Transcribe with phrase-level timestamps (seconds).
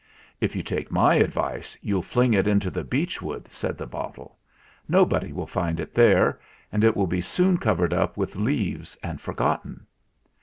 [0.39, 4.35] "If you take my advice, you'll fling it into the beech wood," said the bottle.
[4.89, 6.39] "Nobody will find it there,
[6.71, 9.85] and it will be soon covered up with leaves and forgotten.